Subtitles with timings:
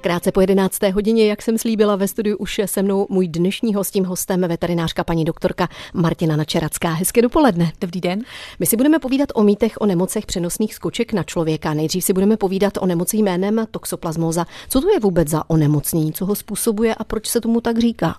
[0.00, 0.82] Krátce po 11.
[0.94, 5.04] hodině, jak jsem slíbila ve studiu, už je se mnou můj dnešní hostím, hostem veterinářka
[5.04, 6.88] paní doktorka Martina Načeracká.
[6.92, 7.72] Hezké dopoledne.
[7.80, 8.22] Dobrý den.
[8.58, 11.74] My si budeme povídat o mýtech o nemocech přenosných skoček na člověka.
[11.74, 14.46] Nejdřív si budeme povídat o nemoci jménem toxoplasmóza.
[14.68, 18.16] Co to je vůbec za onemocnění, co ho způsobuje a proč se tomu tak říká?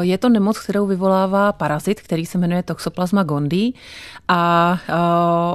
[0.00, 3.72] Je to nemoc, kterou vyvolává parazit, který se jmenuje Toxoplasma gondii
[4.28, 4.78] a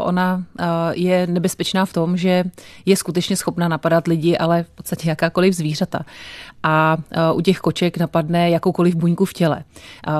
[0.03, 0.43] ona
[0.91, 2.43] je nebezpečná v tom, že
[2.85, 6.05] je skutečně schopná napadat lidi, ale v podstatě jakákoliv jakákoliv zvířata.
[6.63, 9.63] A e, u těch koček napadne jakoukoliv buňku v těle.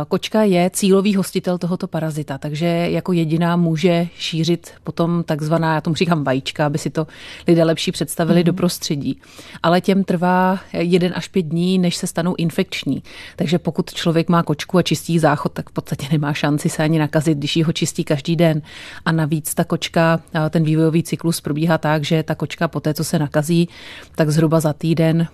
[0.07, 5.95] Kočka je cílový hostitel tohoto parazita, takže jako jediná může šířit potom takzvaná, já tomu
[5.95, 7.07] říkám vajíčka, aby si to
[7.47, 8.45] lidé lepší představili mm-hmm.
[8.45, 9.21] do prostředí.
[9.63, 13.03] Ale těm trvá jeden až pět dní, než se stanou infekční.
[13.35, 16.99] Takže pokud člověk má kočku a čistí záchod, tak v podstatě nemá šanci se ani
[16.99, 18.61] nakazit, když ji ho čistí každý den.
[19.05, 23.03] A navíc ta kočka, ten vývojový cyklus probíhá tak, že ta kočka po té, co
[23.03, 23.69] se nakazí,
[24.15, 25.27] tak zhruba za týden týden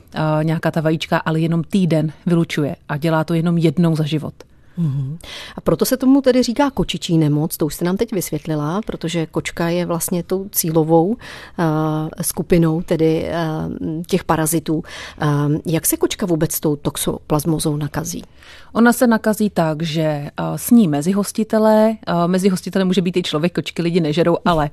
[0.44, 4.34] nějaká ta vajíčka, ale jenom týden vylučuje a dělá to jenom jednou za život.
[4.78, 5.18] Mm-hmm.
[5.56, 9.26] A proto se tomu tedy říká kočičí nemoc, to už jste nám teď vysvětlila, protože
[9.26, 11.16] kočka je vlastně tou cílovou uh,
[12.22, 14.76] skupinou tedy uh, těch parazitů.
[14.76, 14.84] Uh,
[15.66, 18.24] jak se kočka vůbec tou toxoplasmozou nakazí?
[18.74, 23.24] Ona se nakazí tak, že uh, sní mezi hostitele, uh, mezi hostitele může být i
[23.24, 24.70] člověk, kočky lidi nežerou, ale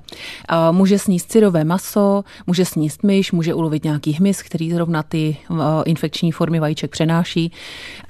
[0.51, 5.37] uh, může sníst syrové maso, může sníst myš, může ulovit nějaký hmyz, který zrovna ty
[5.51, 7.53] uh, infekční formy vajíček přenáší.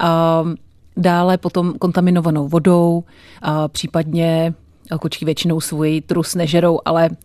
[0.01, 0.53] Uh,
[0.97, 3.03] dále potom kontaminovanou vodou,
[3.67, 4.53] případně
[4.99, 7.15] Kočky většinou svůj trus nežerou, ale uh,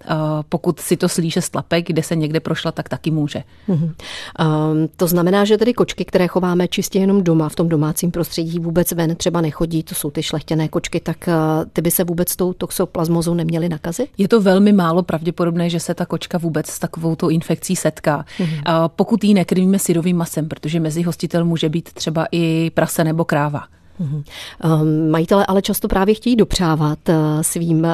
[0.49, 3.43] pokud si to slíže z tlapek, kde se někde prošla, tak taky může.
[3.69, 3.93] Uh-huh.
[3.93, 8.59] Um, to znamená, že tedy kočky, které chováme čistě jenom doma, v tom domácím prostředí,
[8.59, 11.35] vůbec ven třeba nechodí, to jsou ty šlechtěné kočky, tak uh,
[11.73, 14.09] ty by se vůbec tou toxoplasmozou neměly nakazit?
[14.19, 18.25] Je to velmi málo pravděpodobné, že se ta kočka vůbec s takovou infekcí setká.
[18.41, 18.45] Uh,
[18.89, 23.78] pokud ji nekrmíme syrovým masem, protože mezi hostitel může být třeba i prase nebo kráva.
[23.99, 24.23] Mhm.
[24.61, 27.91] Ehm, majitele ale často právě chtějí dopřávat eh, svým eh,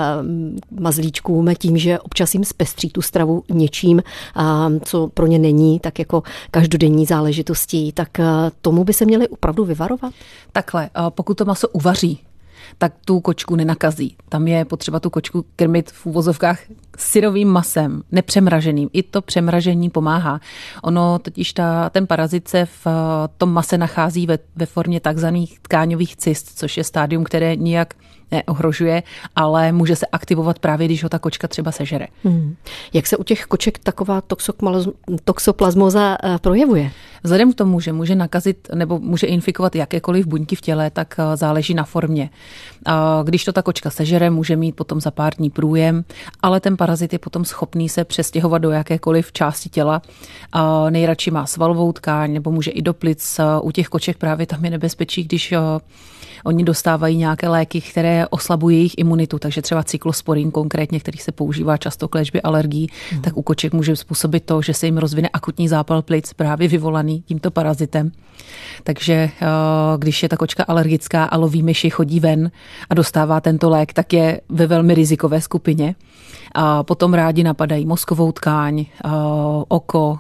[0.81, 4.03] mazlíčkům tím, že občas jim zpestří tu stravu něčím,
[4.37, 8.09] ehm, co pro ně není tak jako každodenní záležitostí, tak
[8.63, 10.13] tomu by se měli opravdu vyvarovat?
[10.53, 12.21] Takhle, pokud to maso uvaří,
[12.79, 14.17] tak tu kočku nenakazí.
[14.29, 16.59] Tam je potřeba tu kočku krmit v úvozovkách
[16.97, 18.89] syrovým masem, nepřemraženým.
[18.93, 20.41] I to přemražení pomáhá.
[20.83, 22.87] Ono totiž ta, ten parazit se v
[23.39, 27.95] tom mase nachází ve, ve formě takzvaných tkáňových cyst, což je stádium, které nijak
[28.35, 29.03] neohrožuje,
[29.37, 32.07] ale může se aktivovat právě, když ho ta kočka třeba sežere.
[32.25, 32.57] Hmm.
[32.93, 34.23] Jak se u těch koček taková
[35.25, 36.91] toxoplasmoza eh, projevuje?
[37.23, 41.37] Vzhledem k tomu, že může nakazit nebo může infikovat jakékoliv buňky v těle, tak eh,
[41.37, 42.31] záleží na formě.
[43.25, 46.05] Když to ta kočka sežere, může mít potom za pár dní průjem,
[46.43, 50.03] ale ten parazit je potom schopný se přestěhovat do jakékoliv části těla.
[50.91, 53.41] Nejradši má svalovou tkáň nebo může i do plic.
[53.63, 55.59] U těch koček právě tam je nebezpečí, když eh,
[56.45, 61.77] oni dostávají nějaké léky, které oslabují jejich imunitu, takže třeba cyklosporin konkrétně, který se používá
[61.77, 63.23] často k léčbě alergií, mm.
[63.23, 67.23] tak u koček může způsobit to, že se jim rozvine akutní zápal plic právě vyvolaný
[67.23, 68.13] tímto parazitem.
[68.83, 69.31] Takže eh,
[69.99, 72.51] když je ta kočka alergická a loví myši, chodí ven
[72.91, 75.95] a dostává tento lék, tak je ve velmi rizikové skupině.
[76.55, 79.09] A potom rádi napadají mozkovou tkáň, eh,
[79.69, 80.19] oko,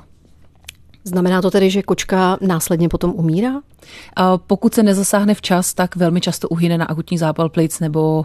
[1.04, 3.53] Znamená to tedy, že kočka následně potom umírá?
[4.47, 8.25] Pokud se nezasáhne včas, tak velmi často uhyne na akutní zápal plic nebo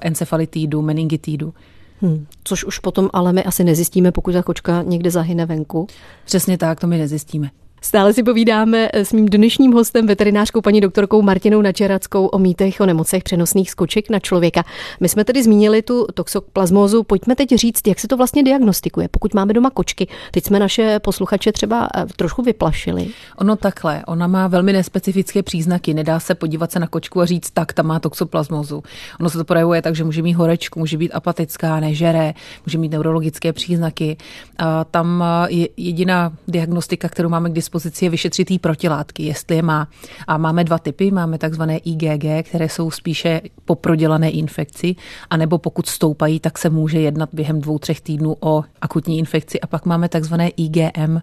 [0.00, 1.54] encefalitídu, meningitídu.
[2.00, 2.26] Hmm.
[2.44, 5.86] Což už potom ale my asi nezjistíme, pokud ta kočka někde zahyne venku.
[6.24, 7.50] Přesně tak, to my nezjistíme.
[7.86, 12.86] Stále si povídáme s mým dnešním hostem, veterinářkou paní doktorkou Martinou Načerackou o mýtech o
[12.86, 14.64] nemocech přenosných skoček na člověka.
[15.00, 17.02] My jsme tedy zmínili tu toxoplasmózu.
[17.02, 19.08] Pojďme teď říct, jak se to vlastně diagnostikuje.
[19.08, 23.08] Pokud máme doma kočky, teď jsme naše posluchače třeba eh, trošku vyplašili.
[23.38, 25.94] Ono takhle, ona má velmi nespecifické příznaky.
[25.94, 28.82] Nedá se podívat se na kočku a říct, tak, ta má toxoplasmózu.
[29.20, 32.34] Ono se to projevuje tak, že může mít horečku, může být apatická, nežere,
[32.66, 34.16] může mít neurologické příznaky.
[34.58, 39.56] A tam eh, je jediná diagnostika, kterou máme k dispozici, dispozici je vyšetřit protilátky, jestli
[39.56, 39.88] je má.
[40.26, 41.10] A máme dva typy.
[41.10, 44.96] Máme takzvané IgG, které jsou spíše po prodělané infekci,
[45.30, 49.60] anebo pokud stoupají, tak se může jednat během dvou, třech týdnů o akutní infekci.
[49.60, 51.20] A pak máme takzvané IgM,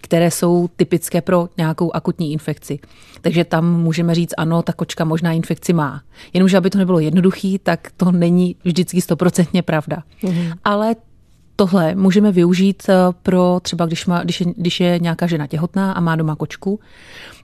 [0.00, 2.78] které jsou typické pro nějakou akutní infekci.
[3.20, 6.02] Takže tam můžeme říct, ano, ta kočka možná infekci má.
[6.32, 10.02] Jenomže, aby to nebylo jednoduchý, tak to není vždycky stoprocentně pravda.
[10.22, 10.52] Mm-hmm.
[10.64, 10.96] Ale
[11.60, 15.92] tohle můžeme využít eh, pro třeba, když, má, když, je, když je nějaká žena těhotná
[15.92, 16.80] a má doma kočku,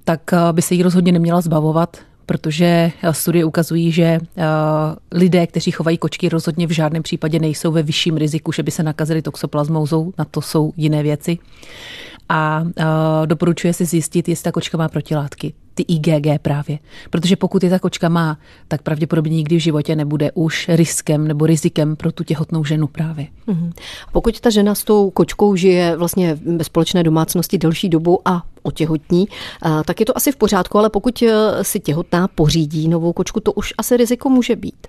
[0.05, 1.97] tak eh, by se jí rozhodně neměla zbavovat,
[2.27, 4.19] protože studie ukazují, že
[5.13, 8.83] lidé, kteří chovají kočky, rozhodně v žádném případě nejsou ve vyšším riziku, že by se
[8.83, 11.39] nakazili toxoplasmózou, na to jsou jiné věci.
[12.29, 12.65] A
[13.25, 16.79] doporučuje si zjistit, jestli ta kočka má protilátky ty IgG právě.
[17.11, 18.39] Protože pokud je ta kočka má,
[18.69, 23.27] tak pravděpodobně nikdy v životě nebude už riskem nebo rizikem pro tu těhotnou ženu právě.
[23.49, 23.73] Mm-hmm.
[24.13, 29.29] Pokud ta žena s tou kočkou žije vlastně ve společné domácnosti delší dobu a otěhotní,
[29.85, 33.53] tak je to asi v pořádku, ale pokud e, si těhotná pořídí novou kočku, to
[33.53, 34.87] už asi riziko může být.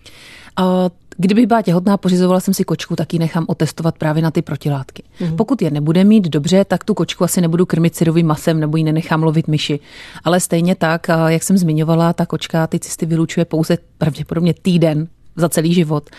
[1.18, 5.04] Kdybych byla těhotná, pořizovala jsem si kočku, tak ji nechám otestovat právě na ty protilátky.
[5.20, 5.36] Mm.
[5.36, 8.84] Pokud je nebude mít dobře, tak tu kočku asi nebudu krmit syrovým masem nebo ji
[8.84, 9.80] nenechám lovit myši.
[10.24, 15.50] Ale stejně tak, jak jsem zmiňovala, ta kočka ty cysty vylučuje pouze pravděpodobně týden za
[15.50, 16.10] celý život.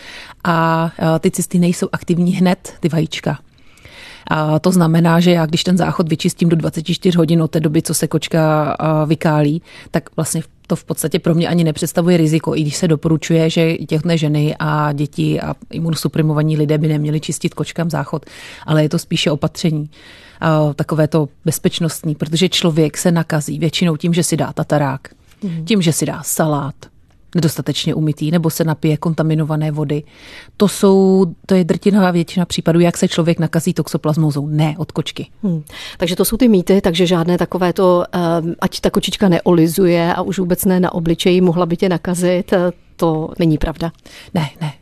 [0.43, 3.39] A ty cysty nejsou aktivní hned, ty vajíčka.
[4.27, 7.81] A to znamená, že já, když ten záchod vyčistím do 24 hodin od té doby,
[7.81, 9.61] co se kočka vykálí,
[9.91, 13.73] tak vlastně to v podstatě pro mě ani nepředstavuje riziko, i když se doporučuje, že
[13.73, 18.25] těhotné ženy a děti a imunosuprimovaní lidé by neměli čistit kočkám záchod,
[18.65, 19.89] ale je to spíše opatření
[20.75, 25.07] takové to bezpečnostní, protože člověk se nakazí většinou tím, že si dá tatarák,
[25.43, 25.65] mm.
[25.65, 26.75] tím, že si dá salát,
[27.37, 30.03] nedostatečně umytý nebo se napije kontaminované vody.
[30.57, 35.27] To jsou, to je drtinová většina případů, jak se člověk nakazí toxoplasmózou, ne od kočky.
[35.43, 35.63] Hmm.
[35.97, 40.21] Takže to jsou ty mýty, takže žádné takové to, ehm, ať ta kočička neolizuje a
[40.21, 43.91] už vůbec ne na obličeji, mohla by tě nakazit, eh, to není pravda.
[44.33, 44.73] Ne, ne,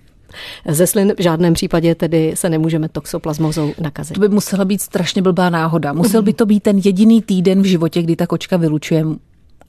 [0.68, 4.14] ze slin v žádném případě tedy se nemůžeme toxoplasmozou nakazit.
[4.14, 5.94] To by musela být strašně blbá náhoda.
[5.94, 9.06] Musel by to být ten jediný týden v životě, kdy ta kočka vylučuje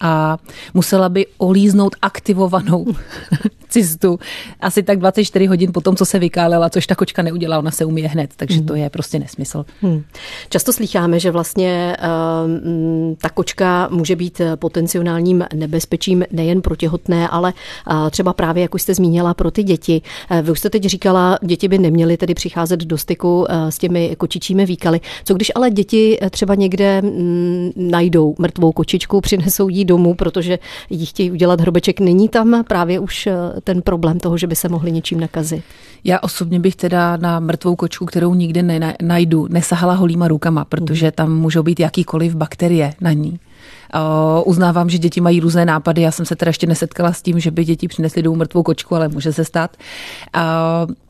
[0.00, 0.38] a
[0.74, 2.86] musela by olíznout aktivovanou
[3.68, 4.18] cystu
[4.60, 7.84] asi tak 24 hodin po tom, co se vykálela, což ta kočka neudělá, ona se
[7.84, 8.66] umí hned, takže hmm.
[8.66, 9.64] to je prostě nesmysl.
[9.82, 10.04] Hmm.
[10.48, 17.52] Často slycháme, že vlastně uh, ta kočka může být potenciálním nebezpečím nejen pro těhotné, ale
[17.90, 20.02] uh, třeba právě, jak už jste zmínila, pro ty děti.
[20.30, 23.78] Uh, vy už jste teď říkala, děti by neměly tedy přicházet do styku uh, s
[23.78, 25.00] těmi kočičími výkaly.
[25.24, 30.58] Co když ale děti třeba někde um, najdou mrtvou kočičku, přinesou jí domů, protože
[30.90, 33.28] jí chtějí udělat hrobeček, není tam právě už
[33.64, 35.64] ten problém toho, že by se mohli něčím nakazit?
[36.04, 41.36] Já osobně bych teda na mrtvou kočku, kterou nikdy nenajdu, nesahala holýma rukama, protože tam
[41.36, 43.38] můžou být jakýkoliv bakterie na ní.
[44.44, 46.02] Uznávám, že děti mají různé nápady.
[46.02, 48.94] Já jsem se teda ještě nesetkala s tím, že by děti přinesly domů mrtvou kočku,
[48.94, 49.70] ale může se stát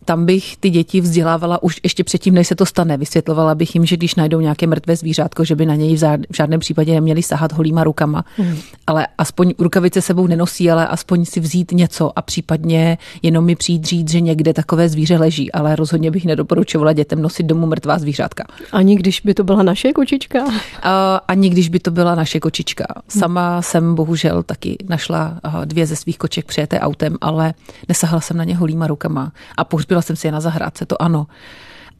[0.06, 2.96] tam bych ty děti vzdělávala už ještě předtím, než se to stane.
[2.96, 5.96] Vysvětlovala bych jim, že když najdou nějaké mrtvé zvířátko, že by na něj
[6.30, 8.24] v žádném případě neměli sahat holýma rukama.
[8.36, 8.56] Hmm.
[8.86, 13.84] Ale aspoň rukavice sebou nenosí, ale aspoň si vzít něco a případně jenom mi přijít
[13.84, 15.52] říct, že někde takové zvíře leží.
[15.52, 18.44] Ale rozhodně bych nedoporučovala dětem nosit domů mrtvá zvířátka.
[18.72, 20.44] Ani když by to byla naše kočička?
[20.82, 22.65] A, ani když by to byla naše kočička.
[23.08, 23.62] Sama hmm.
[23.62, 27.54] jsem bohužel taky našla dvě ze svých koček přijeté autem, ale
[27.88, 29.32] nesahala jsem na ně holýma rukama.
[29.56, 31.26] A pohřbila jsem si je na zahrádce, to ano.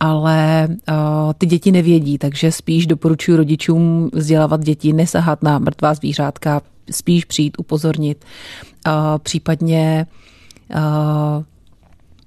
[0.01, 0.95] Ale uh,
[1.39, 7.59] ty děti nevědí, takže spíš doporučuji rodičům vzdělávat děti, nesahat na mrtvá zvířátka, spíš přijít,
[7.59, 8.25] upozornit,
[8.87, 10.07] uh, případně
[10.75, 11.43] uh,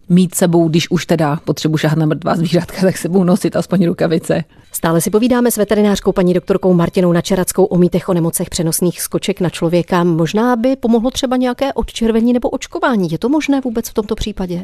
[0.09, 4.43] mít sebou, když už teda potřebuji šahat na mrtvá zvířátka, tak sebou nosit aspoň rukavice.
[4.71, 9.41] Stále si povídáme s veterinářkou paní doktorkou Martinou Načerackou o mýtech o nemocech přenosných skoček
[9.41, 10.03] na člověka.
[10.03, 13.11] Možná by pomohlo třeba nějaké odčervení nebo očkování.
[13.11, 14.63] Je to možné vůbec v tomto případě?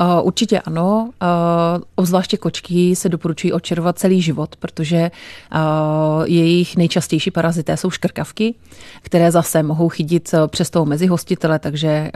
[0.00, 1.10] Uh, určitě ano.
[1.22, 5.10] Uh, obzvláště kočky se doporučují odčerovat celý život, protože
[5.54, 8.54] uh, jejich nejčastější parazité jsou škrkavky,
[9.02, 12.10] které zase mohou chytit přes toho mezi hostitele, takže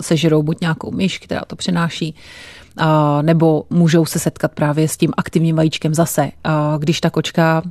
[0.00, 2.14] sežerou buď nějakou myš, která to přenáší,
[3.22, 6.30] nebo můžou se setkat právě s tím aktivním vajíčkem zase,
[6.78, 7.62] když ta kočka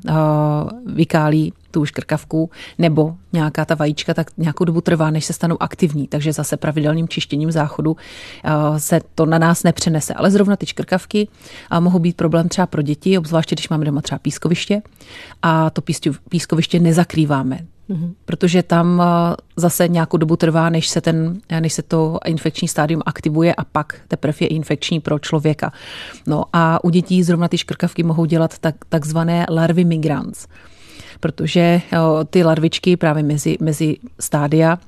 [0.85, 6.07] vykálí tu škrkavku, nebo nějaká ta vajíčka, tak nějakou dobu trvá, než se stanou aktivní.
[6.07, 7.97] Takže zase pravidelným čištěním záchodu
[8.77, 10.13] se to na nás nepřenese.
[10.13, 11.27] Ale zrovna ty škrkavky
[11.79, 14.81] mohou být problém třeba pro děti, obzvláště když máme doma třeba pískoviště
[15.41, 15.81] a to
[16.29, 17.59] pískoviště nezakrýváme.
[17.89, 18.13] Mm-hmm.
[18.25, 23.01] Protože tam eh, zase nějakou dobu trvá, než se, ten, než se to infekční stádium
[23.05, 25.71] aktivuje a pak teprve je infekční pro člověka.
[26.27, 30.47] No a u dětí zrovna ty škrkavky mohou dělat tak, takzvané larvy migrants
[31.19, 31.97] protože eh,
[32.29, 34.79] ty larvičky právě mezi, mezi stádia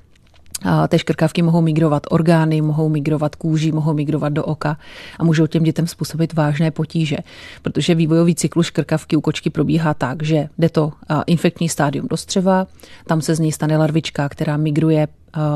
[0.87, 4.77] té škrkavky mohou migrovat orgány, mohou migrovat kůži, mohou migrovat do oka
[5.19, 7.17] a můžou těm dětem způsobit vážné potíže,
[7.61, 10.91] protože vývojový cyklus škrkavky u kočky probíhá tak, že jde to
[11.27, 12.67] infektní stádium do střeva,
[13.07, 15.07] tam se z ní stane larvička, která migruje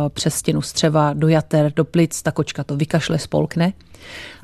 [0.09, 3.73] přes stěnu střeva do jater, do plic, ta kočka to vykašle, spolkne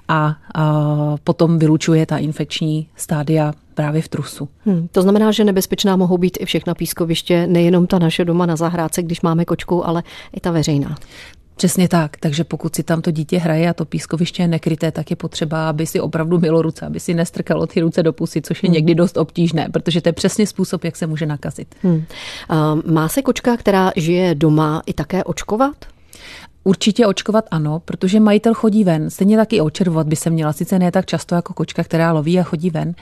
[0.07, 4.50] a, a potom vylučuje ta infekční stádia právě v trusu.
[4.65, 8.55] Hmm, to znamená, že nebezpečná mohou být i všechna pískoviště, nejenom ta naše doma na
[8.55, 10.03] zahrádce, když máme kočku, ale
[10.34, 10.96] i ta veřejná.
[11.55, 15.10] Přesně tak, takže pokud si tam to dítě hraje a to pískoviště je nekryté, tak
[15.10, 18.63] je potřeba, aby si opravdu milo ruce, aby si nestrkalo ty ruce do pusy, což
[18.63, 18.74] je hmm.
[18.74, 21.75] někdy dost obtížné, protože to je přesně způsob, jak se může nakazit.
[21.84, 22.03] Hmm.
[22.91, 25.75] Má se kočka, která žije doma, i také očkovat?
[26.67, 29.10] Určitě očkovat ano, protože majitel chodí ven.
[29.10, 32.43] Stejně taky očervovat by se měla, sice ne tak často jako kočka, která loví a
[32.43, 32.95] chodí ven,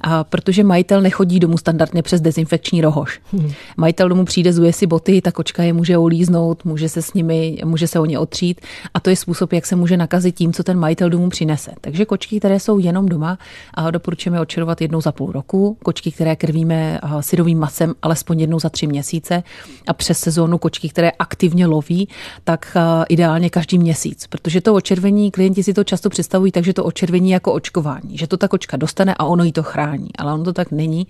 [0.00, 3.20] a protože majitel nechodí domů standardně přes dezinfekční rohož.
[3.32, 3.52] Hmm.
[3.76, 7.58] Majitel domů přijde, zuje si boty, ta kočka je může ulíznout, může se s nimi,
[7.64, 8.60] může se o ně otřít
[8.94, 11.70] a to je způsob, jak se může nakazit tím, co ten majitel domů přinese.
[11.80, 13.38] Takže kočky, které jsou jenom doma,
[13.74, 18.68] a doporučujeme očerovat jednou za půl roku, kočky, které krvíme syrovým masem alespoň jednou za
[18.68, 19.42] tři měsíce
[19.86, 22.08] a přes sezónu kočky, které aktivně loví,
[22.44, 22.76] tak
[23.08, 27.52] ideálně každý měsíc, protože to očervení, klienti si to často představují takže to očervení jako
[27.52, 30.70] očkování, že to ta kočka dostane a ono jí to chrání, ale ono to tak
[30.70, 31.06] není.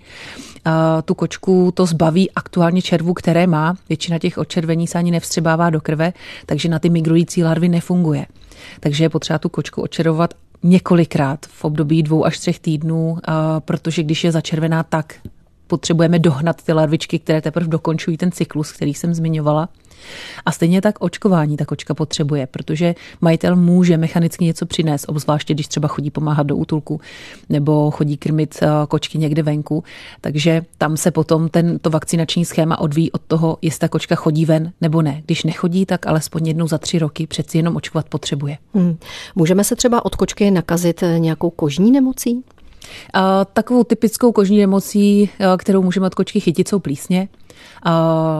[1.05, 5.81] Tu kočku to zbaví aktuálně červu, které má, většina těch očervení se ani nevstřebává do
[5.81, 6.13] krve,
[6.45, 8.25] takže na ty migrující larvy nefunguje.
[8.79, 13.17] Takže je potřeba tu kočku očerovat několikrát v období dvou až třech týdnů,
[13.59, 15.15] protože když je začervená, tak
[15.67, 19.69] potřebujeme dohnat ty larvičky, které teprve dokončují ten cyklus, který jsem zmiňovala.
[20.45, 25.67] A stejně tak očkování ta kočka potřebuje, protože majitel může mechanicky něco přinést, obzvláště když
[25.67, 27.01] třeba chodí pomáhat do útulku
[27.49, 29.83] nebo chodí krmit eh, kočky někde venku.
[30.21, 34.45] Takže tam se potom ten, to vakcinační schéma odvíjí od toho, jestli ta kočka chodí
[34.45, 35.21] ven nebo ne.
[35.25, 38.57] Když nechodí, tak alespoň jednou za tři roky přeci jenom očkovat potřebuje.
[38.73, 38.97] Hmm.
[39.35, 42.43] Můžeme se třeba od kočky nakazit eh, nějakou kožní nemocí?
[43.53, 47.27] Takovou typickou kožní nemocí, eh, kterou můžeme od kočky chytit, jsou plísně.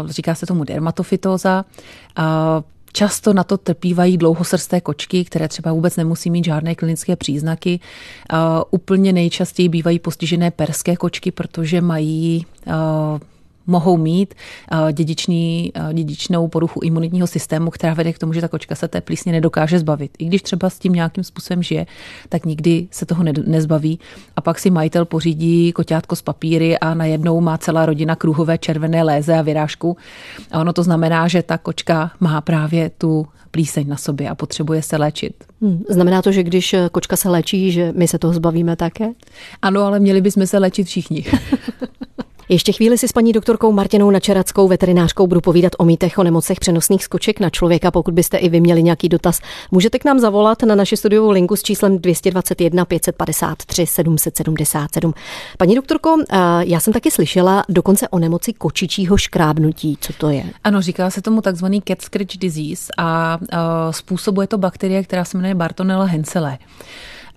[0.05, 1.65] Říká se tomu dermatofytóza.
[2.93, 7.79] Často na to trpívají dlouhosrsté kočky, které třeba vůbec nemusí mít žádné klinické příznaky.
[8.71, 12.45] Úplně nejčastěji bývají postižené perské kočky, protože mají
[13.67, 14.33] mohou mít
[14.71, 18.87] eh, dědičný, eh, dědičnou poruchu imunitního systému, která vede k tomu, že ta kočka se
[18.87, 20.11] té plísně nedokáže zbavit.
[20.19, 21.85] I když třeba s tím nějakým způsobem žije,
[22.29, 23.99] tak nikdy se toho nezbaví.
[24.35, 29.03] A pak si majitel pořídí koťátko z papíry a najednou má celá rodina kruhové červené
[29.03, 29.97] léze a vyrážku.
[30.51, 34.81] A ono to znamená, že ta kočka má právě tu plíseň na sobě a potřebuje
[34.81, 35.43] se léčit.
[35.61, 35.83] Hmm.
[35.89, 39.09] Znamená to, že když eh, kočka se léčí, že my se toho zbavíme také?
[39.61, 41.25] Ano, ale měli bychom se léčit všichni.
[42.49, 46.59] Ještě chvíli si s paní doktorkou Martinou Načerackou, veterinářkou, budu povídat o mýtech o nemocech
[46.59, 47.91] přenosných skoček na člověka.
[47.91, 49.39] Pokud byste i vy měli nějaký dotaz,
[49.71, 55.13] můžete k nám zavolat na naši studiovou linku s číslem 221 553 777.
[55.57, 59.97] Paní doktorko, eh, já jsem taky slyšela dokonce o nemoci kočičího škrábnutí.
[60.01, 60.43] Co to je?
[60.63, 63.57] Ano, říká se tomu takzvaný cat scratch disease a eh,
[63.91, 66.57] způsobuje to bakterie, která se jmenuje Bartonella henselae.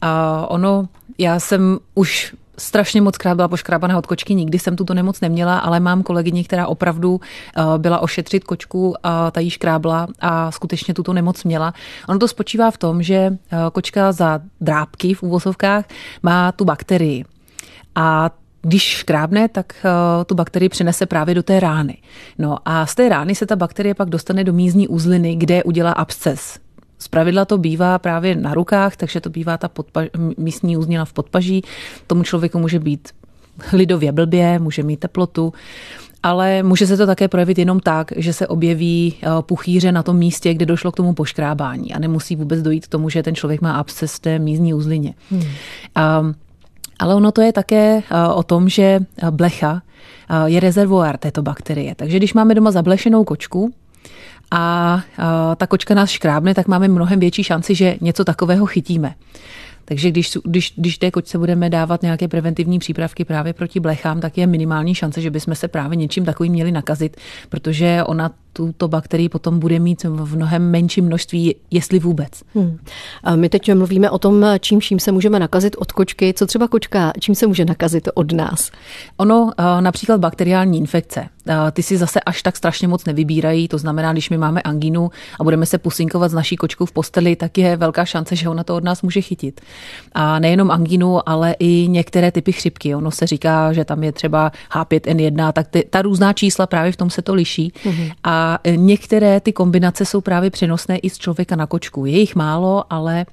[0.00, 0.88] A ono,
[1.18, 5.58] já jsem už strašně moc krát byla poškrábaná od kočky, nikdy jsem tuto nemoc neměla,
[5.58, 10.94] ale mám kolegyni, která opravdu eh, byla ošetřit kočku a ta jí škrábla a skutečně
[10.94, 11.74] tuto nemoc měla.
[12.08, 15.84] Ono to spočívá v tom, že eh, kočka za drápky v úvozovkách
[16.22, 17.24] má tu bakterii.
[17.94, 18.30] A
[18.62, 21.96] když škrábne, tak uh, tu bakterii přenese právě do té rány.
[22.38, 25.92] No a z té rány se ta bakterie pak dostane do mízní uzliny, kde udělá
[25.92, 26.58] absces.
[27.00, 31.12] Z pravidla to bývá právě na rukách, takže to bývá ta podpa- místní úznina v
[31.12, 31.62] podpaží.
[32.06, 33.08] Tomu člověku může být
[33.72, 35.52] lidově blbě, může mít teplotu,
[36.22, 40.16] ale může se to také projevit jenom tak, že se objeví eh, puchýře na tom
[40.16, 43.60] místě, kde došlo k tomu poškrábání a nemusí vůbec dojít k tomu, že ten člověk
[43.60, 45.14] má absces té mízní uzlině.
[45.30, 45.40] Hmm.
[45.40, 46.34] Um,
[46.98, 49.82] ale ono to je také eh, o tom, že blecha
[50.46, 51.94] je rezervoár této bakterie.
[51.94, 53.72] Takže když máme doma zablešenou kočku,
[54.50, 55.00] a
[55.56, 59.14] ta kočka nás škrábne, tak máme mnohem větší šanci, že něco takového chytíme.
[59.84, 64.38] Takže když, když, když té kočce budeme dávat nějaké preventivní přípravky právě proti blechám, tak
[64.38, 67.16] je minimální šance, že bychom se právě něčím takovým měli nakazit,
[67.48, 72.30] protože ona tuto bakterii potom bude mít v mnohem menším množství, jestli vůbec.
[72.54, 72.78] Hmm.
[73.24, 76.34] A my teď mluvíme o tom, čím vším se můžeme nakazit od kočky.
[76.36, 78.70] Co třeba kočka, čím se může nakazit od nás?
[79.16, 81.28] Ono, například bakteriální infekce.
[81.72, 85.44] Ty si zase až tak strašně moc nevybírají, to znamená, když my máme angínu a
[85.44, 88.76] budeme se pusinkovat s naší kočkou v posteli, tak je velká šance, že ona to
[88.76, 89.60] od nás může chytit.
[90.12, 92.94] A nejenom angínu, ale i některé typy chřipky.
[92.94, 96.96] Ono se říká, že tam je třeba H5N1, tak ty, ta různá čísla právě v
[96.96, 97.72] tom se to liší.
[97.84, 98.08] Hmm.
[98.24, 102.06] A A některé ty kombinace jsou právě přenosné i z člověka na kočku.
[102.06, 103.26] Je jich málo, ale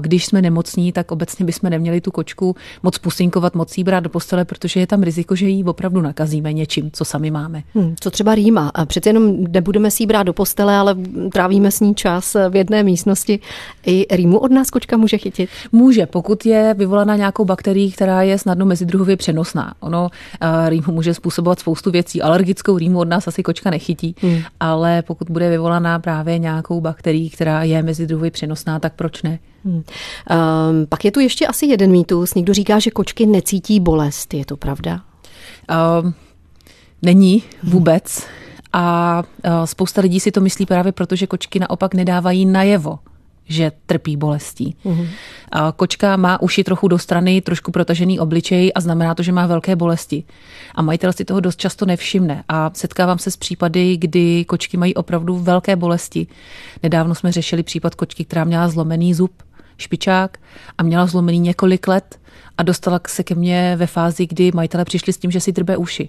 [0.00, 4.08] když jsme nemocní, tak obecně bychom neměli tu kočku moc pusinkovat, moc jí brát do
[4.08, 7.62] postele, protože je tam riziko, že ji opravdu nakazíme něčím, co sami máme.
[7.74, 8.72] Hmm, co třeba rýma?
[8.86, 10.96] Přece jenom nebudeme si ji brát do postele, ale
[11.32, 13.40] trávíme s ní čas v jedné místnosti.
[13.86, 15.50] I rýmu od nás kočka může chytit?
[15.72, 19.74] Může, pokud je vyvolaná nějakou bakterií, která je snadno mezidruhově přenosná.
[19.80, 20.08] Ono
[20.68, 22.22] rýmu může způsobovat spoustu věcí.
[22.22, 24.37] Alergickou rýmu od nás asi kočka nechytí, hmm.
[24.60, 29.38] Ale pokud bude vyvolaná právě nějakou bakterií, která je mezidruhově přenosná, tak proč ne?
[29.64, 29.74] Hmm.
[29.74, 29.84] Um,
[30.88, 32.34] pak je tu ještě asi jeden mýtus.
[32.34, 34.34] Někdo říká, že kočky necítí bolest.
[34.34, 35.00] Je to pravda?
[36.02, 36.14] Um,
[37.02, 38.26] není vůbec.
[38.72, 42.98] A uh, spousta lidí si to myslí právě proto, že kočky naopak nedávají najevo
[43.48, 44.76] že trpí bolestí.
[44.84, 45.08] Mm-hmm.
[45.52, 49.46] A kočka má uši trochu do strany, trošku protažený obličej a znamená to, že má
[49.46, 50.24] velké bolesti.
[50.74, 52.44] A majitel si toho dost často nevšimne.
[52.48, 56.26] A setkávám se s případy, kdy kočky mají opravdu velké bolesti.
[56.82, 59.32] Nedávno jsme řešili případ kočky, která měla zlomený zub,
[59.78, 60.38] špičák
[60.78, 62.20] a měla zlomený několik let
[62.58, 65.76] a dostala se ke mně ve fázi, kdy majitele přišli s tím, že si drbe
[65.76, 66.08] uši.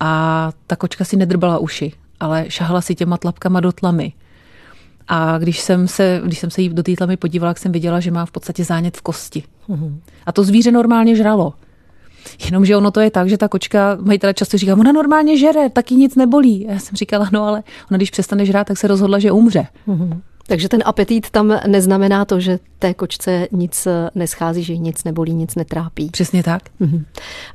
[0.00, 4.12] A ta kočka si nedrbala uši, ale šahala si těma tlapkama do tlamy.
[5.14, 8.00] A když jsem se, když jsem se jí do té tlamy podívala, tak jsem viděla,
[8.00, 9.42] že má v podstatě zánět v kosti.
[9.68, 9.96] Mm-hmm.
[10.26, 11.54] A to zvíře normálně žralo.
[12.44, 15.94] Jenomže ono to je tak, že ta kočka, majitel často říká, ona normálně žere, taky
[15.94, 16.68] nic nebolí.
[16.68, 19.66] A já jsem říkala, no ale ona když přestane žrát, tak se rozhodla, že umře.
[19.88, 20.20] Mm-hmm.
[20.46, 25.54] Takže ten apetit tam neznamená to, že té kočce nic neschází, že nic nebolí, nic
[25.54, 26.10] netrápí.
[26.10, 26.62] Přesně tak.
[26.80, 27.04] Mhm.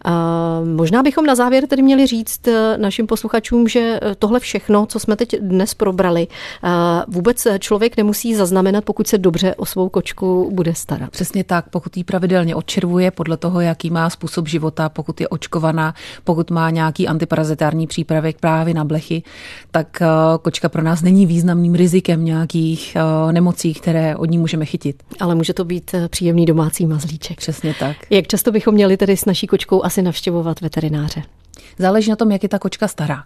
[0.05, 4.85] A možná bychom na závěr tedy měli říct eh, našim posluchačům, že eh, tohle všechno,
[4.85, 6.69] co jsme teď dnes probrali, eh,
[7.07, 11.09] vůbec člověk nemusí zaznamenat, pokud se dobře o svou kočku bude starat.
[11.09, 15.93] Přesně tak, pokud ji pravidelně odčervuje podle toho, jaký má způsob života, pokud je očkovaná,
[16.23, 19.23] pokud má nějaký antiparazitární přípravek právě na blechy,
[19.71, 20.01] tak
[20.41, 22.86] kočka pro nás není významným rizikem nějakých
[23.31, 27.37] nemocí, které od ní můžeme chytit ale může to být eh, příjemný domácí mazlíček.
[27.37, 27.97] Přesně tak.
[28.09, 31.23] Jak často bychom měli tedy s naší kočkou asi navštěvovat veterináře?
[31.77, 33.23] Záleží na tom, jak je ta kočka stará.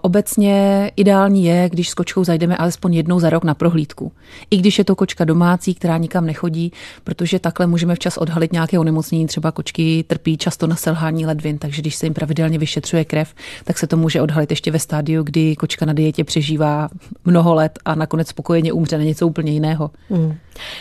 [0.00, 4.12] Obecně ideální je, když s kočkou zajdeme alespoň jednou za rok na prohlídku.
[4.50, 6.72] I když je to kočka domácí, která nikam nechodí,
[7.04, 9.26] protože takhle můžeme včas odhalit nějaké onemocnění.
[9.26, 13.78] Třeba kočky trpí často na selhání ledvin, takže když se jim pravidelně vyšetřuje krev, tak
[13.78, 16.88] se to může odhalit ještě ve stádiu, kdy kočka na dietě přežívá
[17.24, 19.90] mnoho let a nakonec spokojeně umře na něco úplně jiného.
[20.10, 20.34] Hmm.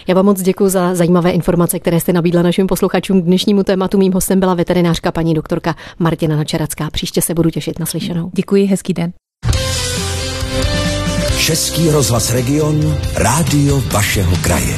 [0.07, 3.97] Já vám moc děkuji za zajímavé informace, které jste nabídla našim posluchačům k dnešnímu tématu.
[3.97, 6.89] Mým hostem byla veterinářka paní doktorka Martina Načeracká.
[6.89, 8.29] Příště se budu těšit na slyšenou.
[8.33, 9.13] Děkuji, hezký den.
[11.39, 14.75] Český rozhlas Region, rádio vašeho kraje.